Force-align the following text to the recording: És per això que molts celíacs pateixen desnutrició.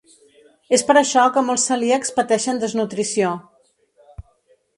És 0.77 0.83
per 0.87 0.95
això 1.01 1.25
que 1.35 1.43
molts 1.49 1.67
celíacs 1.71 2.15
pateixen 2.17 2.63
desnutrició. 2.65 3.39